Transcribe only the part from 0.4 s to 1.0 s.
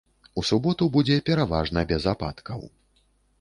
У суботу